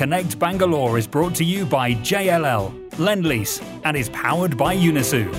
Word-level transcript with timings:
Connect 0.00 0.38
Bangalore 0.38 0.96
is 0.96 1.06
brought 1.06 1.34
to 1.34 1.44
you 1.44 1.66
by 1.66 1.92
JLL, 1.92 2.72
Lendlease, 2.92 3.62
and 3.84 3.94
is 3.94 4.08
powered 4.08 4.56
by 4.56 4.74
Unissu. 4.74 5.30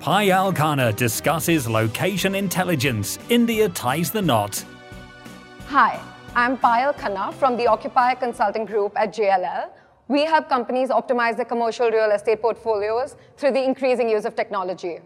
Paayal 0.00 0.54
Khanna 0.54 0.94
discusses 0.94 1.66
location 1.66 2.34
intelligence. 2.34 3.18
India 3.30 3.70
ties 3.70 4.10
the 4.10 4.20
knot. 4.20 4.62
Hi, 5.68 5.98
I'm 6.36 6.58
Paayal 6.58 6.94
Khanna 6.94 7.32
from 7.32 7.56
the 7.56 7.66
Occupier 7.66 8.16
Consulting 8.16 8.66
Group 8.66 8.92
at 8.96 9.14
JLL. 9.14 9.70
We 10.08 10.26
help 10.26 10.50
companies 10.50 10.90
optimize 10.90 11.36
their 11.36 11.46
commercial 11.46 11.90
real 11.90 12.10
estate 12.10 12.42
portfolios 12.42 13.16
through 13.38 13.52
the 13.52 13.64
increasing 13.64 14.10
use 14.10 14.26
of 14.26 14.36
technology. 14.36 14.98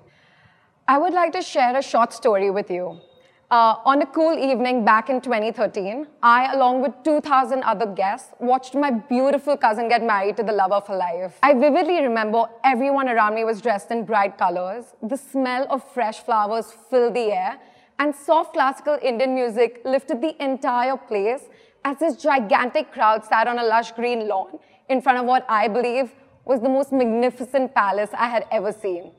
I 0.89 0.99
would 0.99 1.13
like 1.13 1.31
to 1.35 1.43
share 1.43 1.77
a 1.77 1.83
short 1.83 2.13
story 2.13 2.51
with 2.51 2.73
you. 2.73 3.01
Uh, 3.51 3.77
on 3.87 4.03
a 4.03 4.07
cool 4.07 4.39
evening 4.39 4.85
back 4.85 5.09
in 5.09 5.23
2013, 5.23 6.07
I, 6.23 6.53
along 6.53 6.83
with 6.83 6.93
2,000 7.03 7.63
other 7.63 7.87
guests, 7.87 8.35
watched 8.41 8.75
my 8.75 8.91
beautiful 8.91 9.57
cousin 9.57 9.89
get 9.89 10.03
married 10.03 10.37
to 10.37 10.43
the 10.43 10.53
love 10.53 10.71
of 10.71 10.87
her 10.87 10.95
life. 10.95 11.39
I 11.43 11.55
vividly 11.55 12.03
remember 12.03 12.45
everyone 12.63 13.09
around 13.09 13.37
me 13.37 13.45
was 13.45 13.63
dressed 13.63 13.91
in 13.91 14.05
bright 14.05 14.37
colors, 14.37 14.93
the 15.03 15.17
smell 15.17 15.67
of 15.71 15.83
fresh 15.95 16.19
flowers 16.19 16.75
filled 16.91 17.15
the 17.15 17.33
air, 17.33 17.59
and 17.99 18.15
soft 18.15 18.53
classical 18.53 18.99
Indian 19.03 19.35
music 19.35 19.81
lifted 19.83 20.21
the 20.21 20.37
entire 20.45 20.99
place 20.99 21.45
as 21.87 21.99
this 22.01 22.17
gigantic 22.17 22.93
crowd 22.93 23.25
sat 23.25 23.49
on 23.49 23.59
a 23.59 23.65
lush 23.65 23.93
green 23.93 24.29
lawn 24.29 24.59
in 24.91 25.01
front 25.01 25.17
of 25.17 25.25
what 25.25 25.47
I 25.49 25.69
believe 25.69 26.13
was 26.45 26.61
the 26.61 26.69
most 26.69 26.93
magnificent 26.93 27.75
palace 27.75 28.11
I 28.13 28.29
had 28.29 28.45
ever 28.53 28.73
seen. 28.73 29.13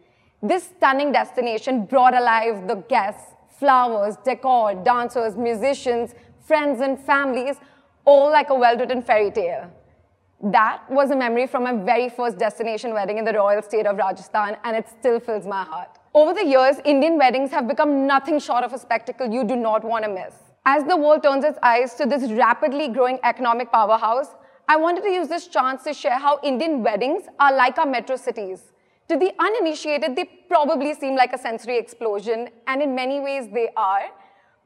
This 0.43 0.69
stunning 0.77 1.11
destination 1.11 1.87
brought 1.87 2.13
alive 2.13 2.67
the 2.67 2.75
guests 2.75 3.33
flowers, 3.59 4.15
decor, 4.23 4.73
dancers, 4.75 5.35
musicians, 5.35 6.15
friends 6.39 6.81
and 6.81 6.99
families, 6.99 7.57
all 8.05 8.31
like 8.31 8.49
a 8.49 8.55
well-written 8.55 9.01
fairy 9.01 9.31
tale. 9.31 9.69
That 10.41 10.89
was 10.89 11.11
a 11.11 11.15
memory 11.15 11.47
from 11.47 11.63
my 11.63 11.73
very 11.73 12.09
first 12.09 12.37
destination 12.37 12.93
wedding 12.93 13.17
in 13.17 13.25
the 13.25 13.33
royal 13.33 13.61
state 13.61 13.85
of 13.85 13.97
Rajasthan, 13.97 14.57
and 14.63 14.77
it 14.77 14.87
still 14.87 15.19
fills 15.19 15.45
my 15.45 15.63
heart. 15.63 15.99
Over 16.13 16.33
the 16.33 16.45
years, 16.45 16.77
Indian 16.85 17.17
weddings 17.17 17.51
have 17.51 17.67
become 17.67 18.07
nothing 18.07 18.39
short 18.39 18.63
of 18.63 18.73
a 18.73 18.79
spectacle 18.79 19.29
you 19.29 19.43
do 19.43 19.55
not 19.55 19.83
want 19.83 20.05
to 20.05 20.09
miss. 20.09 20.33
As 20.65 20.83
the 20.85 20.95
world 20.95 21.23
turns 21.23 21.43
its 21.43 21.59
eyes 21.61 21.93
to 21.95 22.05
this 22.05 22.31
rapidly 22.31 22.87
growing 22.87 23.19
economic 23.23 23.71
powerhouse, 23.71 24.29
I 24.67 24.77
wanted 24.77 25.03
to 25.03 25.09
use 25.09 25.27
this 25.27 25.47
chance 25.47 25.83
to 25.83 25.93
share 25.93 26.17
how 26.17 26.39
Indian 26.41 26.83
weddings 26.83 27.23
are 27.39 27.53
like 27.53 27.77
our 27.77 27.85
metro 27.85 28.15
cities. 28.15 28.71
To 29.09 29.17
the 29.17 29.33
uninitiated, 29.39 30.15
they 30.15 30.25
probably 30.47 30.93
seem 30.93 31.15
like 31.15 31.33
a 31.33 31.37
sensory 31.37 31.79
explosion, 31.79 32.49
and 32.67 32.81
in 32.81 32.93
many 32.93 33.19
ways 33.19 33.49
they 33.51 33.69
are. 33.75 34.03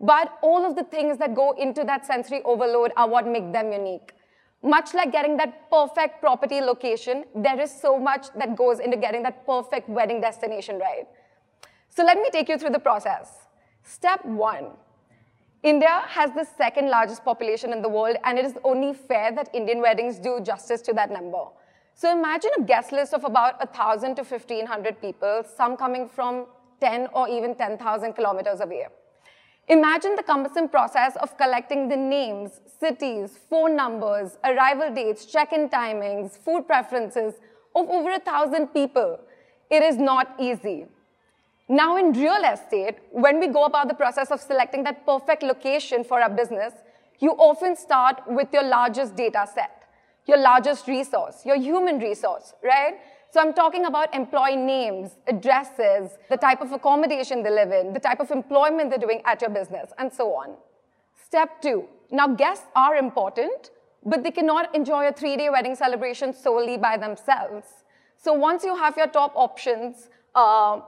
But 0.02 0.38
all 0.42 0.66
of 0.66 0.76
the 0.76 0.84
things 0.84 1.18
that 1.20 1.34
go 1.34 1.54
into 1.54 1.86
that 1.86 2.06
sensory 2.06 2.42
overload 2.44 2.92
are 2.98 3.08
what 3.08 3.26
make 3.26 3.54
them 3.54 3.72
unique. 3.72 4.14
Much 4.62 4.94
like 4.94 5.14
getting 5.14 5.38
that 5.38 5.70
perfect 5.70 6.20
property 6.20 6.60
location, 6.60 7.24
there 7.36 7.60
is 7.60 7.72
so 7.72 7.98
much 7.98 8.28
that 8.38 8.56
goes 8.58 8.80
into 8.80 8.98
getting 8.98 9.24
that 9.24 9.46
perfect 9.46 9.88
wedding 9.88 10.20
destination 10.20 10.78
right. 10.78 11.08
So 11.90 12.04
let 12.04 12.18
me 12.18 12.30
take 12.30 12.50
you 12.50 12.58
through 12.58 12.72
the 12.72 12.80
process. 12.80 13.48
Step 13.84 14.26
one, 14.26 14.72
India 15.64 16.04
has 16.08 16.32
the 16.32 16.46
second 16.58 16.90
largest 16.90 17.24
population 17.24 17.72
in 17.72 17.82
the 17.82 17.90
world, 17.90 18.18
and 18.26 18.38
it 18.38 18.44
is 18.44 18.56
only 18.66 18.94
fair 18.94 19.32
that 19.34 19.50
Indian 19.54 19.80
weddings 19.80 20.20
do 20.20 20.42
justice 20.42 20.82
to 20.82 20.94
that 20.94 21.12
number. 21.12 21.46
So 21.96 22.12
imagine 22.12 22.52
a 22.58 22.64
guest 22.64 22.92
list 22.92 23.14
of 23.14 23.24
about 23.24 23.60
1,000 23.60 24.16
to 24.16 24.24
1,500 24.24 25.00
people, 25.00 25.44
some 25.56 25.78
coming 25.78 26.10
from 26.10 26.48
10 26.82 27.08
or 27.14 27.30
even 27.30 27.56
10,000 27.56 28.14
kilometers 28.14 28.60
away. 28.62 28.88
Imagine 29.70 30.16
the 30.16 30.24
cumbersome 30.24 30.68
process 30.68 31.16
of 31.18 31.38
collecting 31.38 31.88
the 31.88 31.96
names, 31.96 32.60
cities, 32.80 33.40
phone 33.50 33.76
numbers, 33.76 34.38
arrival 34.44 34.94
dates, 34.94 35.26
check-in 35.26 35.70
timings, 35.70 36.32
food 36.32 36.68
preferences 36.68 37.36
of 37.76 37.88
over 37.90 38.12
a 38.12 38.20
thousand 38.20 38.68
people. 38.68 39.20
It 39.70 39.84
is 39.84 39.96
not 39.96 40.36
easy. 40.40 40.88
Now 41.70 41.96
in 41.96 42.12
real 42.12 42.44
estate, 42.44 42.98
when 43.12 43.40
we 43.40 43.48
go 43.48 43.64
about 43.64 43.88
the 43.88 43.94
process 43.94 44.32
of 44.32 44.42
selecting 44.42 44.84
that 44.84 45.06
perfect 45.06 45.44
location 45.44 46.04
for 46.04 46.20
our 46.20 46.30
business, 46.30 46.74
you 47.20 47.32
often 47.32 47.78
start 47.78 48.22
with 48.28 48.50
your 48.52 48.64
largest 48.64 49.16
data 49.16 49.48
set 49.54 49.83
your 50.26 50.38
largest 50.38 50.88
resource, 50.88 51.46
your 51.46 51.58
human 51.58 52.00
resource, 52.00 52.54
right? 52.64 52.96
So 53.32 53.42
I'm 53.42 53.54
talking 53.54 53.86
about 53.86 54.14
employee 54.14 54.56
names, 54.56 55.12
addresses, 55.28 56.12
the 56.30 56.38
type 56.38 56.62
of 56.62 56.72
accommodation 56.72 57.42
they 57.42 57.50
live 57.50 57.72
in, 57.72 57.94
the 57.94 58.00
type 58.00 58.20
of 58.20 58.30
employment 58.32 58.90
they're 58.90 59.00
doing 59.00 59.22
at 59.26 59.42
your 59.42 59.50
business, 59.50 59.92
and 59.98 60.14
so 60.14 60.34
on. 60.34 60.56
Step 61.26 61.62
two, 61.62 61.86
now 62.12 62.28
guests 62.28 62.66
are 62.76 62.96
important, 62.96 63.72
but 64.06 64.24
they 64.24 64.32
cannot 64.32 64.74
enjoy 64.76 65.08
a 65.08 65.12
three-day 65.12 65.50
wedding 65.50 65.76
celebration 65.76 66.34
solely 66.34 66.78
by 66.78 66.96
themselves. 66.96 67.66
So 68.18 68.34
once 68.34 68.64
you 68.64 68.76
have 68.76 68.96
your 68.98 69.08
top 69.08 69.34
options, 69.36 70.10
uh, 70.36 70.82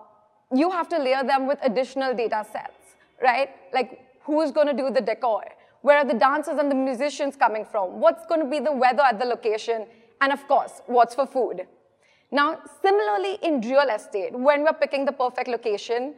you 0.53 0.69
have 0.69 0.87
to 0.89 0.99
layer 0.99 1.23
them 1.23 1.47
with 1.47 1.59
additional 1.63 2.13
data 2.13 2.45
sets, 2.51 2.95
right? 3.21 3.49
Like 3.73 4.01
who's 4.21 4.51
going 4.51 4.67
to 4.67 4.73
do 4.73 4.91
the 4.91 5.01
decor? 5.01 5.43
Where 5.85 5.99
are 5.99 6.05
the 6.05 6.15
dancers 6.15 6.57
and 6.57 6.71
the 6.71 6.73
musicians 6.73 7.35
coming 7.35 7.63
from? 7.63 7.99
What's 7.99 8.25
going 8.25 8.41
to 8.41 8.49
be 8.49 8.59
the 8.59 8.71
weather 8.71 9.03
at 9.03 9.19
the 9.19 9.25
location? 9.25 9.85
And 10.19 10.33
of 10.33 10.47
course, 10.47 10.81
what's 10.87 11.13
for 11.13 11.27
food? 11.27 11.67
Now, 12.31 12.57
similarly 12.81 13.37
in 13.43 13.61
real 13.61 13.87
estate, 13.95 14.33
when 14.33 14.63
we're 14.63 14.73
picking 14.73 15.05
the 15.05 15.11
perfect 15.11 15.47
location, 15.47 16.15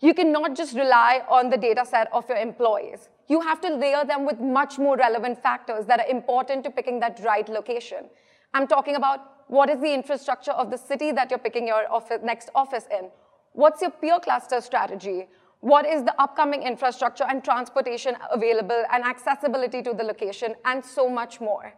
you 0.00 0.14
cannot 0.14 0.56
just 0.56 0.74
rely 0.74 1.20
on 1.28 1.50
the 1.50 1.58
data 1.58 1.84
set 1.84 2.10
of 2.14 2.26
your 2.30 2.38
employees. 2.38 3.10
You 3.28 3.42
have 3.42 3.60
to 3.60 3.74
layer 3.74 4.06
them 4.06 4.24
with 4.24 4.40
much 4.40 4.78
more 4.78 4.96
relevant 4.96 5.42
factors 5.42 5.84
that 5.84 6.00
are 6.00 6.08
important 6.08 6.64
to 6.64 6.70
picking 6.70 6.98
that 7.00 7.20
right 7.22 7.46
location. 7.46 8.06
I'm 8.54 8.66
talking 8.66 8.96
about 8.96 9.20
what 9.48 9.68
is 9.68 9.82
the 9.82 9.92
infrastructure 9.92 10.52
of 10.52 10.70
the 10.70 10.78
city 10.78 11.12
that 11.12 11.28
you're 11.28 11.38
picking 11.38 11.66
your 11.66 11.84
office, 11.92 12.20
next 12.24 12.48
office 12.54 12.86
in? 12.90 13.10
What's 13.52 13.82
your 13.82 13.90
peer 13.90 14.18
cluster 14.18 14.62
strategy? 14.62 15.28
What 15.60 15.86
is 15.86 16.04
the 16.04 16.20
upcoming 16.20 16.62
infrastructure 16.62 17.24
and 17.28 17.44
transportation 17.44 18.16
available 18.32 18.82
and 18.92 19.04
accessibility 19.04 19.82
to 19.82 19.92
the 19.92 20.02
location, 20.02 20.54
and 20.64 20.84
so 20.84 21.08
much 21.08 21.40
more. 21.40 21.72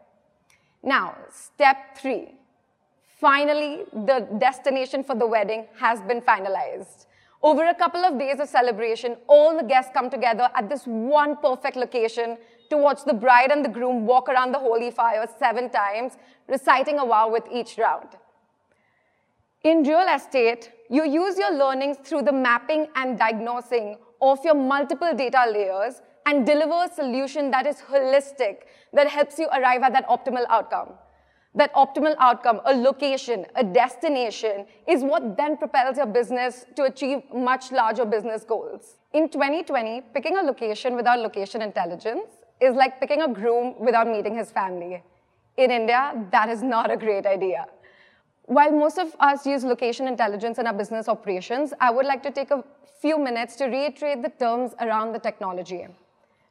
Now, 0.82 1.16
step 1.30 1.96
three. 1.96 2.34
Finally, 3.20 3.84
the 3.92 4.26
destination 4.38 5.04
for 5.04 5.14
the 5.14 5.26
wedding 5.26 5.66
has 5.78 6.00
been 6.02 6.20
finalized. 6.20 7.06
Over 7.42 7.68
a 7.68 7.74
couple 7.74 8.04
of 8.04 8.18
days 8.18 8.38
of 8.38 8.48
celebration, 8.48 9.16
all 9.26 9.56
the 9.56 9.64
guests 9.64 9.90
come 9.92 10.10
together 10.10 10.48
at 10.54 10.68
this 10.68 10.84
one 10.84 11.36
perfect 11.36 11.76
location 11.76 12.38
to 12.70 12.76
watch 12.76 13.04
the 13.04 13.12
bride 13.12 13.50
and 13.50 13.64
the 13.64 13.68
groom 13.68 14.06
walk 14.06 14.28
around 14.28 14.52
the 14.52 14.58
holy 14.58 14.92
fire 14.92 15.26
seven 15.38 15.68
times, 15.68 16.18
reciting 16.48 17.00
a 17.00 17.06
vow 17.06 17.28
with 17.28 17.44
each 17.52 17.78
round. 17.78 18.08
In 19.64 19.84
real 19.84 20.08
estate, 20.12 20.72
you 20.90 21.04
use 21.04 21.38
your 21.38 21.56
learnings 21.56 21.96
through 22.02 22.22
the 22.22 22.32
mapping 22.32 22.88
and 22.96 23.16
diagnosing 23.16 23.96
of 24.20 24.44
your 24.44 24.56
multiple 24.56 25.14
data 25.14 25.44
layers 25.48 26.02
and 26.26 26.44
deliver 26.44 26.86
a 26.86 26.92
solution 26.92 27.48
that 27.52 27.64
is 27.64 27.76
holistic, 27.76 28.62
that 28.92 29.06
helps 29.06 29.38
you 29.38 29.46
arrive 29.56 29.84
at 29.84 29.92
that 29.92 30.08
optimal 30.08 30.44
outcome. 30.48 30.88
That 31.54 31.72
optimal 31.74 32.16
outcome, 32.18 32.60
a 32.64 32.74
location, 32.74 33.46
a 33.54 33.62
destination, 33.62 34.66
is 34.88 35.04
what 35.04 35.36
then 35.36 35.56
propels 35.56 35.96
your 35.96 36.06
business 36.06 36.66
to 36.74 36.84
achieve 36.84 37.22
much 37.32 37.70
larger 37.70 38.04
business 38.04 38.42
goals. 38.42 38.96
In 39.12 39.28
2020, 39.28 40.00
picking 40.12 40.38
a 40.38 40.42
location 40.42 40.96
without 40.96 41.20
location 41.20 41.62
intelligence 41.62 42.30
is 42.60 42.74
like 42.74 42.98
picking 42.98 43.22
a 43.22 43.28
groom 43.28 43.76
without 43.78 44.08
meeting 44.08 44.34
his 44.34 44.50
family. 44.50 45.04
In 45.56 45.70
India, 45.70 46.26
that 46.32 46.48
is 46.48 46.64
not 46.64 46.90
a 46.90 46.96
great 46.96 47.26
idea. 47.26 47.66
While 48.46 48.72
most 48.72 48.98
of 48.98 49.14
us 49.20 49.46
use 49.46 49.64
location 49.64 50.08
intelligence 50.08 50.58
in 50.58 50.66
our 50.66 50.72
business 50.72 51.08
operations, 51.08 51.72
I 51.80 51.90
would 51.90 52.06
like 52.06 52.22
to 52.24 52.30
take 52.30 52.50
a 52.50 52.64
few 53.00 53.18
minutes 53.18 53.56
to 53.56 53.66
reiterate 53.66 54.22
the 54.22 54.30
terms 54.30 54.72
around 54.80 55.12
the 55.12 55.18
technology. 55.18 55.86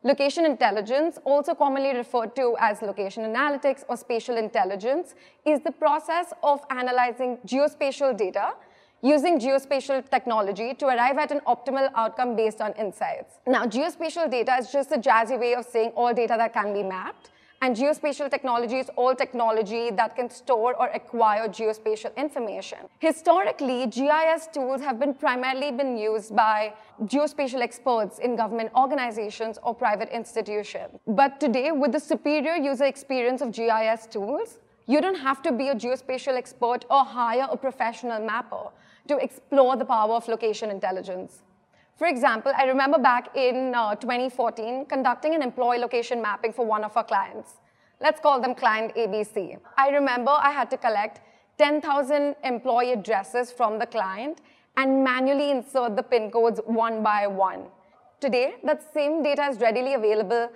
Location 0.03 0.45
intelligence, 0.45 1.19
also 1.25 1.53
commonly 1.53 1.95
referred 1.95 2.35
to 2.35 2.55
as 2.59 2.81
location 2.81 3.23
analytics 3.23 3.83
or 3.87 3.97
spatial 3.97 4.37
intelligence, 4.37 5.13
is 5.45 5.59
the 5.61 5.71
process 5.71 6.33
of 6.41 6.61
analyzing 6.71 7.37
geospatial 7.45 8.17
data 8.17 8.53
using 9.03 9.39
geospatial 9.39 10.09
technology 10.09 10.73
to 10.75 10.87
arrive 10.87 11.17
at 11.17 11.31
an 11.31 11.41
optimal 11.41 11.91
outcome 11.95 12.35
based 12.35 12.61
on 12.61 12.71
insights. 12.73 13.35
Now, 13.45 13.65
geospatial 13.65 14.31
data 14.31 14.55
is 14.59 14.71
just 14.71 14.91
a 14.91 14.97
jazzy 14.97 15.39
way 15.39 15.55
of 15.55 15.65
saying 15.65 15.91
all 15.95 16.13
data 16.13 16.35
that 16.37 16.53
can 16.53 16.73
be 16.73 16.83
mapped. 16.83 17.29
And 17.63 17.75
geospatial 17.75 18.31
technology 18.31 18.77
is 18.79 18.89
all 18.95 19.13
technology 19.13 19.91
that 19.91 20.15
can 20.15 20.31
store 20.31 20.73
or 20.73 20.87
acquire 20.87 21.47
geospatial 21.47 22.15
information. 22.15 22.79
Historically, 22.97 23.85
GIS 23.85 24.47
tools 24.51 24.81
have 24.81 24.99
been 24.99 25.13
primarily 25.13 25.71
been 25.71 25.95
used 25.95 26.35
by 26.35 26.73
geospatial 27.03 27.61
experts 27.61 28.17
in 28.17 28.35
government 28.35 28.71
organizations 28.75 29.59
or 29.61 29.75
private 29.75 30.09
institutions. 30.09 30.97
But 31.05 31.39
today, 31.39 31.71
with 31.71 31.91
the 31.91 31.99
superior 31.99 32.55
user 32.55 32.85
experience 32.85 33.41
of 33.41 33.51
GIS 33.51 34.07
tools, 34.07 34.57
you 34.87 34.99
don't 34.99 35.19
have 35.19 35.43
to 35.43 35.51
be 35.51 35.67
a 35.67 35.75
geospatial 35.75 36.35
expert 36.35 36.85
or 36.89 37.05
hire 37.05 37.47
a 37.51 37.55
professional 37.55 38.25
mapper 38.25 38.71
to 39.07 39.17
explore 39.17 39.75
the 39.75 39.85
power 39.85 40.15
of 40.15 40.27
location 40.27 40.71
intelligence. 40.71 41.43
For 41.97 42.07
example, 42.07 42.51
I 42.57 42.65
remember 42.65 42.97
back 42.97 43.35
in 43.35 43.73
uh, 43.75 43.95
2014 43.95 44.85
conducting 44.85 45.35
an 45.35 45.41
employee 45.41 45.77
location 45.77 46.21
mapping 46.21 46.53
for 46.53 46.65
one 46.65 46.83
of 46.83 46.95
our 46.97 47.03
clients. 47.03 47.53
Let's 47.99 48.19
call 48.19 48.41
them 48.41 48.55
client 48.55 48.95
ABC. 48.95 49.59
I 49.77 49.89
remember 49.89 50.31
I 50.31 50.51
had 50.51 50.69
to 50.71 50.77
collect 50.77 51.21
10,000 51.59 52.35
employee 52.43 52.93
addresses 52.93 53.51
from 53.51 53.77
the 53.77 53.85
client 53.85 54.41
and 54.77 55.03
manually 55.03 55.51
insert 55.51 55.95
the 55.95 56.01
PIN 56.01 56.31
codes 56.31 56.59
one 56.65 57.03
by 57.03 57.27
one. 57.27 57.65
Today, 58.19 58.55
that 58.63 58.81
same 58.93 59.21
data 59.21 59.43
is 59.43 59.59
readily 59.59 59.93
available 59.93 60.49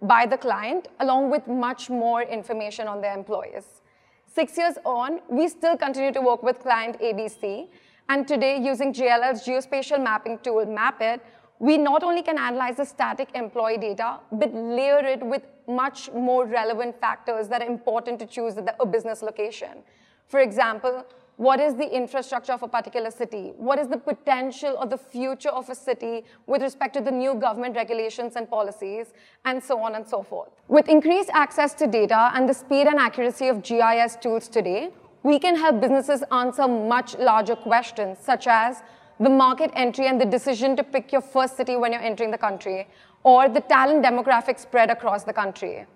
by 0.00 0.24
the 0.24 0.38
client 0.38 0.88
along 1.00 1.30
with 1.30 1.46
much 1.46 1.90
more 1.90 2.22
information 2.22 2.88
on 2.88 3.00
their 3.00 3.14
employees. 3.14 3.82
Six 4.26 4.56
years 4.56 4.76
on, 4.84 5.20
we 5.28 5.48
still 5.48 5.76
continue 5.76 6.12
to 6.12 6.20
work 6.20 6.42
with 6.42 6.60
client 6.60 7.00
ABC 7.00 7.68
and 8.08 8.26
today, 8.26 8.58
using 8.62 8.92
JLL's 8.92 9.44
geospatial 9.44 10.02
mapping 10.02 10.38
tool, 10.38 10.64
MapIt, 10.64 11.20
we 11.58 11.78
not 11.78 12.02
only 12.02 12.22
can 12.22 12.38
analyze 12.38 12.76
the 12.76 12.84
static 12.84 13.28
employee 13.34 13.78
data, 13.78 14.20
but 14.30 14.52
layer 14.54 14.98
it 14.98 15.24
with 15.24 15.42
much 15.66 16.10
more 16.12 16.46
relevant 16.46 17.00
factors 17.00 17.48
that 17.48 17.62
are 17.62 17.66
important 17.66 18.18
to 18.20 18.26
choose 18.26 18.54
a 18.56 18.86
business 18.86 19.22
location. 19.22 19.82
For 20.26 20.40
example, 20.40 21.04
what 21.36 21.60
is 21.60 21.74
the 21.74 21.88
infrastructure 21.94 22.52
of 22.52 22.62
a 22.62 22.68
particular 22.68 23.10
city? 23.10 23.52
What 23.56 23.78
is 23.78 23.88
the 23.88 23.98
potential 23.98 24.76
or 24.78 24.86
the 24.86 24.96
future 24.96 25.50
of 25.50 25.68
a 25.68 25.74
city 25.74 26.24
with 26.46 26.62
respect 26.62 26.94
to 26.94 27.00
the 27.00 27.10
new 27.10 27.34
government 27.34 27.76
regulations 27.76 28.36
and 28.36 28.48
policies, 28.48 29.12
and 29.44 29.62
so 29.62 29.78
on 29.80 29.94
and 29.94 30.06
so 30.06 30.22
forth. 30.22 30.48
With 30.68 30.88
increased 30.88 31.30
access 31.32 31.74
to 31.74 31.86
data 31.86 32.30
and 32.34 32.48
the 32.48 32.54
speed 32.54 32.86
and 32.86 32.98
accuracy 32.98 33.48
of 33.48 33.62
GIS 33.62 34.16
tools 34.16 34.48
today, 34.48 34.90
we 35.22 35.38
can 35.38 35.56
help 35.56 35.80
businesses 35.80 36.22
answer 36.30 36.68
much 36.68 37.16
larger 37.18 37.56
questions, 37.56 38.18
such 38.20 38.46
as 38.46 38.82
the 39.18 39.30
market 39.30 39.70
entry 39.74 40.06
and 40.06 40.20
the 40.20 40.24
decision 40.24 40.76
to 40.76 40.84
pick 40.84 41.10
your 41.12 41.22
first 41.22 41.56
city 41.56 41.76
when 41.76 41.92
you're 41.92 42.02
entering 42.02 42.30
the 42.30 42.38
country, 42.38 42.86
or 43.22 43.48
the 43.48 43.60
talent 43.60 44.04
demographic 44.04 44.58
spread 44.58 44.90
across 44.90 45.24
the 45.24 45.32
country. 45.32 45.86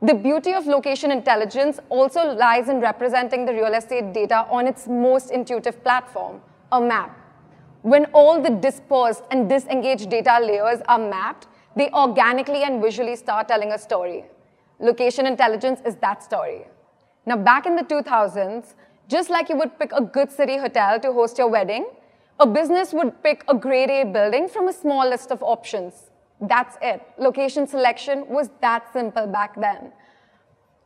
The 0.00 0.14
beauty 0.14 0.52
of 0.52 0.66
location 0.66 1.12
intelligence 1.12 1.78
also 1.88 2.34
lies 2.34 2.68
in 2.68 2.80
representing 2.80 3.44
the 3.46 3.52
real 3.52 3.74
estate 3.74 4.12
data 4.12 4.46
on 4.50 4.66
its 4.66 4.88
most 4.88 5.30
intuitive 5.30 5.82
platform, 5.84 6.40
a 6.72 6.80
map. 6.80 7.16
When 7.82 8.06
all 8.06 8.40
the 8.40 8.50
dispersed 8.50 9.24
and 9.30 9.48
disengaged 9.48 10.08
data 10.08 10.38
layers 10.40 10.80
are 10.88 10.98
mapped, 10.98 11.46
they 11.76 11.90
organically 11.90 12.62
and 12.62 12.82
visually 12.82 13.16
start 13.16 13.48
telling 13.48 13.72
a 13.72 13.78
story. 13.78 14.24
Location 14.78 15.26
intelligence 15.26 15.80
is 15.84 15.96
that 15.96 16.22
story. 16.22 16.64
Now, 17.24 17.36
back 17.36 17.66
in 17.66 17.76
the 17.76 17.84
2000s, 17.84 18.74
just 19.08 19.30
like 19.30 19.48
you 19.48 19.56
would 19.56 19.78
pick 19.78 19.92
a 19.92 20.02
good 20.02 20.30
city 20.30 20.56
hotel 20.56 20.98
to 21.00 21.12
host 21.12 21.38
your 21.38 21.48
wedding, 21.48 21.86
a 22.40 22.46
business 22.46 22.92
would 22.92 23.22
pick 23.22 23.44
a 23.48 23.54
grade 23.54 23.90
A 23.90 24.04
building 24.04 24.48
from 24.48 24.68
a 24.68 24.72
small 24.72 25.08
list 25.08 25.30
of 25.30 25.42
options. 25.42 26.10
That's 26.40 26.76
it. 26.82 27.00
Location 27.18 27.66
selection 27.66 28.26
was 28.28 28.50
that 28.60 28.92
simple 28.92 29.26
back 29.28 29.54
then. 29.60 29.92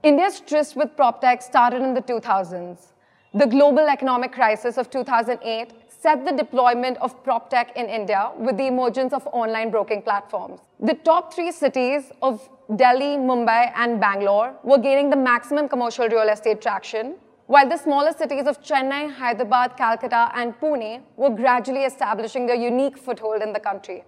India's 0.02 0.40
tryst 0.40 0.76
with 0.76 0.94
prop 0.96 1.22
PropTech 1.22 1.42
started 1.42 1.80
in 1.82 1.94
the 1.94 2.02
2000s. 2.02 2.92
The 3.36 3.46
global 3.46 3.86
economic 3.86 4.32
crisis 4.32 4.78
of 4.78 4.88
2008 4.88 5.70
set 5.90 6.24
the 6.24 6.32
deployment 6.32 6.96
of 7.02 7.22
PropTech 7.22 7.76
in 7.76 7.84
India 7.84 8.30
with 8.38 8.56
the 8.56 8.66
emergence 8.66 9.12
of 9.12 9.26
online 9.26 9.70
broking 9.70 10.00
platforms. 10.00 10.60
The 10.80 10.94
top 10.94 11.34
three 11.34 11.52
cities 11.52 12.12
of 12.22 12.48
Delhi, 12.76 13.18
Mumbai, 13.18 13.72
and 13.76 14.00
Bangalore 14.00 14.54
were 14.62 14.78
gaining 14.78 15.10
the 15.10 15.16
maximum 15.16 15.68
commercial 15.68 16.08
real 16.08 16.30
estate 16.30 16.62
traction, 16.62 17.16
while 17.46 17.68
the 17.68 17.76
smaller 17.76 18.12
cities 18.12 18.46
of 18.46 18.62
Chennai, 18.62 19.12
Hyderabad, 19.12 19.76
Calcutta, 19.76 20.30
and 20.34 20.58
Pune 20.58 21.02
were 21.18 21.28
gradually 21.28 21.84
establishing 21.84 22.46
their 22.46 22.56
unique 22.56 22.96
foothold 22.96 23.42
in 23.42 23.52
the 23.52 23.60
country. 23.60 24.02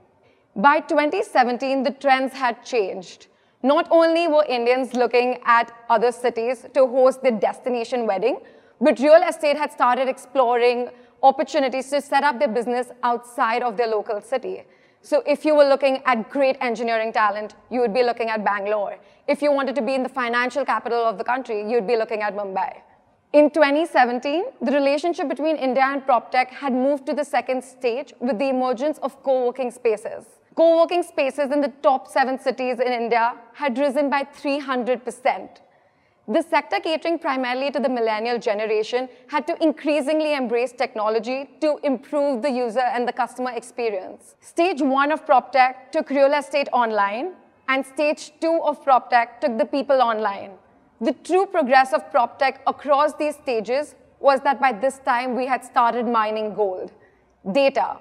By 0.56 0.80
2017, 0.80 1.82
the 1.82 1.90
trends 1.90 2.32
had 2.32 2.64
changed. 2.64 3.26
Not 3.62 3.88
only 3.90 4.26
were 4.26 4.46
Indians 4.48 4.94
looking 4.94 5.40
at 5.44 5.70
other 5.90 6.12
cities 6.12 6.64
to 6.72 6.86
host 6.86 7.22
their 7.22 7.32
destination 7.32 8.06
wedding, 8.06 8.38
but 8.80 8.98
real 9.00 9.22
estate 9.28 9.56
had 9.56 9.72
started 9.72 10.08
exploring 10.08 10.90
opportunities 11.22 11.90
to 11.90 12.00
set 12.00 12.22
up 12.22 12.38
their 12.38 12.48
business 12.48 12.88
outside 13.02 13.62
of 13.62 13.76
their 13.76 13.88
local 13.88 14.20
city. 14.20 14.64
So 15.02 15.22
if 15.26 15.44
you 15.44 15.54
were 15.54 15.64
looking 15.64 16.02
at 16.06 16.28
great 16.30 16.56
engineering 16.60 17.12
talent, 17.12 17.54
you 17.70 17.80
would 17.80 17.94
be 17.94 18.02
looking 18.02 18.30
at 18.30 18.44
Bangalore. 18.44 18.98
If 19.26 19.42
you 19.42 19.52
wanted 19.52 19.74
to 19.76 19.82
be 19.82 19.94
in 19.94 20.02
the 20.02 20.08
financial 20.08 20.64
capital 20.64 21.04
of 21.04 21.18
the 21.18 21.24
country, 21.24 21.68
you'd 21.68 21.86
be 21.86 21.96
looking 21.96 22.22
at 22.22 22.36
Mumbai. 22.36 22.82
In 23.32 23.50
2017, 23.50 24.44
the 24.62 24.72
relationship 24.72 25.28
between 25.28 25.56
India 25.56 25.84
and 25.84 26.02
PropTech 26.02 26.48
had 26.48 26.72
moved 26.72 27.04
to 27.06 27.12
the 27.12 27.24
second 27.24 27.62
stage 27.62 28.14
with 28.20 28.38
the 28.38 28.48
emergence 28.48 28.98
of 28.98 29.22
co-working 29.22 29.70
spaces. 29.70 30.24
Co-working 30.54 31.02
spaces 31.02 31.52
in 31.52 31.60
the 31.60 31.72
top 31.82 32.08
seven 32.08 32.38
cities 32.38 32.80
in 32.80 32.92
India 32.92 33.34
had 33.52 33.76
risen 33.78 34.08
by 34.08 34.24
300%. 34.24 35.60
The 36.30 36.42
sector 36.42 36.78
catering 36.78 37.18
primarily 37.18 37.70
to 37.70 37.80
the 37.80 37.88
millennial 37.88 38.38
generation 38.38 39.08
had 39.28 39.46
to 39.46 39.56
increasingly 39.62 40.34
embrace 40.34 40.72
technology 40.72 41.48
to 41.62 41.78
improve 41.82 42.42
the 42.42 42.50
user 42.50 42.80
and 42.80 43.08
the 43.08 43.14
customer 43.14 43.52
experience. 43.52 44.34
Stage 44.42 44.82
one 44.82 45.10
of 45.10 45.24
PropTech 45.24 45.90
took 45.90 46.10
real 46.10 46.34
estate 46.34 46.68
online, 46.70 47.32
and 47.68 47.84
stage 47.84 48.32
two 48.42 48.60
of 48.62 48.84
PropTech 48.84 49.40
took 49.40 49.56
the 49.56 49.64
people 49.64 50.02
online. 50.02 50.50
The 51.00 51.14
true 51.14 51.46
progress 51.46 51.94
of 51.94 52.12
PropTech 52.12 52.58
across 52.66 53.14
these 53.14 53.36
stages 53.36 53.94
was 54.20 54.40
that 54.40 54.60
by 54.60 54.72
this 54.72 54.98
time 54.98 55.34
we 55.34 55.46
had 55.46 55.64
started 55.64 56.06
mining 56.06 56.52
gold. 56.52 56.92
Data, 57.52 57.96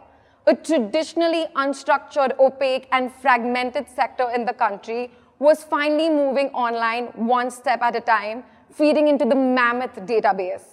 a 0.47 0.53
traditionally 0.53 1.45
unstructured, 1.55 2.37
opaque, 2.39 2.89
and 2.91 3.09
fragmented 3.09 3.87
sector 3.87 4.27
in 4.35 4.43
the 4.43 4.53
country 4.53 5.11
was 5.39 5.63
finally 5.63 6.09
moving 6.09 6.47
online 6.49 7.05
one 7.15 7.51
step 7.51 7.81
at 7.81 7.95
a 7.95 8.01
time, 8.01 8.43
feeding 8.71 9.07
into 9.07 9.25
the 9.25 9.35
mammoth 9.35 9.95
database. 10.05 10.63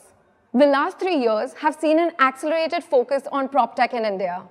The 0.52 0.66
last 0.66 0.98
three 0.98 1.16
years 1.16 1.52
have 1.54 1.74
seen 1.74 1.98
an 1.98 2.12
accelerated 2.18 2.84
focus 2.84 3.24
on 3.32 3.48
PropTech 3.48 3.92
in 3.92 4.04
India. 4.04 4.42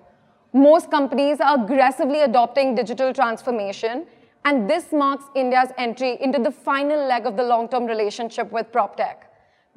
Most 0.53 0.91
companies 0.91 1.39
are 1.39 1.63
aggressively 1.63 2.21
adopting 2.21 2.75
digital 2.75 3.13
transformation, 3.13 4.05
and 4.45 4.69
this 4.69 4.91
marks 4.91 5.25
India's 5.35 5.69
entry 5.77 6.17
into 6.21 6.39
the 6.39 6.51
final 6.51 7.07
leg 7.07 7.25
of 7.25 7.37
the 7.37 7.43
long-term 7.43 7.85
relationship 7.85 8.51
with 8.51 8.71
PropTech. 8.71 9.15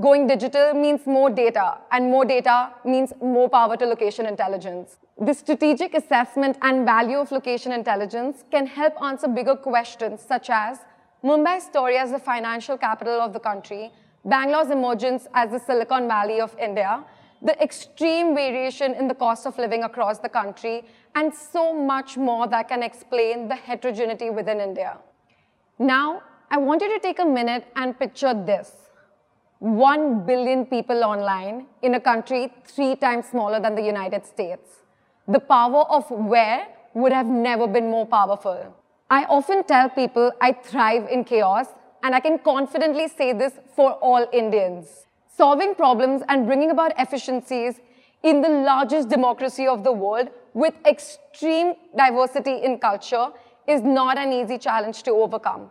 Going 0.02 0.26
digital 0.26 0.74
means 0.74 1.06
more 1.06 1.30
data, 1.30 1.78
and 1.92 2.10
more 2.10 2.24
data 2.26 2.72
means 2.84 3.12
more 3.22 3.48
power 3.48 3.76
to 3.76 3.86
location 3.86 4.26
intelligence. 4.26 4.98
The 5.18 5.32
strategic 5.32 5.94
assessment 5.94 6.58
and 6.60 6.84
value 6.84 7.16
of 7.16 7.32
location 7.32 7.72
intelligence 7.72 8.44
can 8.50 8.66
help 8.66 9.00
answer 9.00 9.26
bigger 9.26 9.56
questions 9.56 10.20
such 10.20 10.50
as 10.50 10.81
Mumbai's 11.24 11.64
story 11.64 11.96
as 11.96 12.10
the 12.10 12.19
financial 12.19 12.76
capital 12.76 13.19
of 13.22 13.32
the 13.32 13.41
country, 13.41 13.91
Bangalore's 14.26 14.70
emergence 14.70 15.26
as 15.32 15.52
the 15.52 15.58
Silicon 15.58 16.06
Valley 16.06 16.38
of 16.38 16.55
India, 16.58 17.02
the 17.41 17.58
extreme 17.62 18.34
variation 18.34 18.93
in 18.93 19.08
the 19.08 19.14
cost 19.14 19.46
of 19.46 19.56
living 19.56 19.84
across 19.84 20.19
the 20.19 20.29
country, 20.29 20.84
and 21.14 21.34
so 21.34 21.72
much 21.72 22.19
more 22.19 22.46
that 22.48 22.69
can 22.69 22.82
explain 22.82 23.48
the 23.48 23.56
heterogeneity 23.56 24.29
within 24.29 24.60
India. 24.60 24.98
Now, 25.79 26.20
I 26.50 26.58
want 26.58 26.82
you 26.82 26.93
to 26.93 26.98
take 27.00 27.20
a 27.20 27.24
minute 27.24 27.67
and 27.74 27.98
picture 27.98 28.34
this. 28.34 28.70
1 29.60 30.26
billion 30.26 30.67
people 30.67 31.02
online 31.02 31.69
in 31.81 31.94
a 31.94 32.00
country 32.00 32.52
three 32.67 32.96
times 32.96 33.24
smaller 33.31 33.58
than 33.58 33.74
the 33.74 33.82
United 33.82 34.26
States. 34.26 34.85
The 35.28 35.40
power 35.40 35.82
of 35.90 36.10
where 36.10 36.66
would 36.94 37.12
have 37.12 37.26
never 37.26 37.66
been 37.66 37.90
more 37.90 38.06
powerful. 38.06 38.74
I 39.10 39.24
often 39.24 39.64
tell 39.64 39.88
people 39.88 40.32
I 40.40 40.52
thrive 40.52 41.08
in 41.08 41.24
chaos, 41.24 41.66
and 42.02 42.14
I 42.14 42.20
can 42.20 42.38
confidently 42.38 43.08
say 43.08 43.32
this 43.32 43.54
for 43.74 43.92
all 43.94 44.26
Indians. 44.32 45.06
Solving 45.28 45.74
problems 45.74 46.22
and 46.28 46.46
bringing 46.46 46.70
about 46.70 46.92
efficiencies 46.98 47.80
in 48.22 48.40
the 48.40 48.48
largest 48.48 49.08
democracy 49.08 49.66
of 49.66 49.84
the 49.84 49.92
world 49.92 50.28
with 50.54 50.74
extreme 50.86 51.74
diversity 51.96 52.56
in 52.64 52.78
culture 52.78 53.28
is 53.66 53.82
not 53.82 54.18
an 54.18 54.32
easy 54.32 54.58
challenge 54.58 55.02
to 55.02 55.10
overcome 55.10 55.70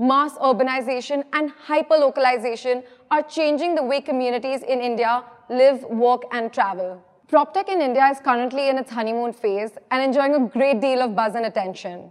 mass 0.00 0.32
urbanization 0.38 1.22
and 1.34 1.52
hyperlocalization 1.68 2.82
are 3.10 3.22
changing 3.22 3.74
the 3.74 3.82
way 3.82 4.00
communities 4.00 4.62
in 4.62 4.80
India 4.80 5.22
live, 5.50 5.82
work, 5.84 6.22
and 6.32 6.52
travel. 6.52 7.04
PropTech 7.30 7.68
in 7.68 7.80
India 7.80 8.06
is 8.10 8.18
currently 8.18 8.68
in 8.68 8.76
its 8.76 8.90
honeymoon 8.90 9.32
phase 9.32 9.70
and 9.92 10.02
enjoying 10.02 10.34
a 10.34 10.48
great 10.48 10.80
deal 10.80 11.00
of 11.00 11.14
buzz 11.14 11.36
and 11.36 11.46
attention. 11.46 12.10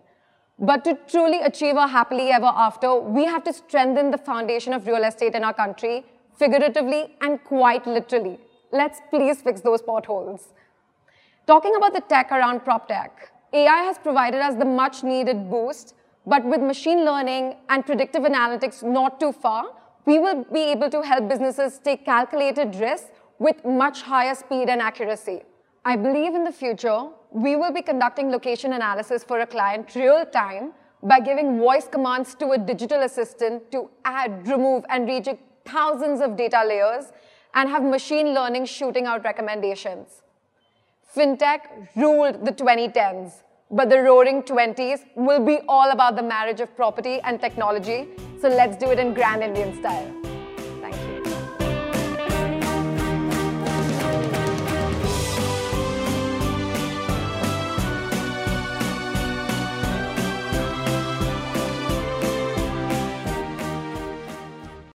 But 0.58 0.86
to 0.86 0.98
truly 1.10 1.42
achieve 1.42 1.76
a 1.76 1.88
happily 1.88 2.30
ever 2.30 2.46
after, 2.46 2.96
we 2.96 3.26
have 3.26 3.44
to 3.44 3.52
strengthen 3.52 4.12
the 4.12 4.18
foundation 4.18 4.72
of 4.72 4.88
real 4.88 5.04
estate 5.04 5.36
in 5.36 5.44
our 5.44 5.54
country, 5.54 6.06
figuratively 6.38 7.18
and 7.20 7.44
quite 7.44 7.86
literally. 7.86 8.40
Let's 8.72 9.02
please 9.10 9.42
fix 9.42 9.60
those 9.60 9.82
potholes. 9.82 10.54
Talking 11.48 11.76
about 11.76 11.94
the 11.94 12.02
tech 12.02 12.32
around 12.32 12.62
PropTech, 12.62 13.10
AI 13.52 13.82
has 13.90 13.98
provided 13.98 14.40
us 14.40 14.56
the 14.56 14.64
much 14.64 15.04
needed 15.04 15.50
boost 15.50 15.96
but 16.26 16.46
with 16.46 16.62
machine 16.62 17.04
learning 17.04 17.56
and 17.68 17.86
predictive 17.86 18.22
analytics 18.24 18.84
not 18.84 19.20
too 19.20 19.34
far, 19.34 19.66
we 20.06 20.18
will 20.18 20.46
be 20.46 20.62
able 20.72 20.90
to 20.90 21.02
help 21.02 21.28
businesses 21.28 21.80
take 21.84 22.06
calculated 22.06 22.76
risks 22.76 23.19
with 23.40 23.64
much 23.66 24.02
higher 24.02 24.36
speed 24.36 24.70
and 24.70 24.82
accuracy. 24.82 25.42
I 25.86 25.96
believe 25.96 26.36
in 26.36 26.44
the 26.44 26.52
future, 26.52 27.08
we 27.32 27.56
will 27.56 27.72
be 27.72 27.82
conducting 27.82 28.30
location 28.30 28.74
analysis 28.74 29.24
for 29.24 29.40
a 29.40 29.48
client 29.48 29.96
real 29.96 30.26
time 30.26 30.74
by 31.02 31.20
giving 31.20 31.58
voice 31.58 31.88
commands 31.88 32.36
to 32.36 32.52
a 32.52 32.58
digital 32.58 33.02
assistant 33.04 33.72
to 33.72 33.90
add, 34.04 34.46
remove, 34.48 34.84
and 34.90 35.08
reject 35.08 35.42
thousands 35.66 36.20
of 36.20 36.36
data 36.36 36.64
layers 36.68 37.06
and 37.56 37.70
have 37.70 37.84
machine 37.84 38.34
learning 38.34 38.66
shooting 38.66 39.06
out 39.06 39.24
recommendations. 39.24 40.22
FinTech 41.16 41.90
ruled 41.96 42.46
the 42.46 42.52
2010s, 42.52 43.42
but 43.72 43.90
the 43.90 44.00
roaring 44.02 44.44
20s 44.44 45.06
will 45.16 45.44
be 45.44 45.60
all 45.68 45.92
about 45.92 46.16
the 46.16 46.24
marriage 46.24 46.60
of 46.60 46.76
property 46.76 47.20
and 47.22 47.40
technology. 47.40 48.10
So 48.42 48.50
let's 48.50 48.78
do 48.78 48.92
it 48.92 49.00
in 49.00 49.14
grand 49.14 49.42
Indian 49.44 49.76
style. 49.80 50.29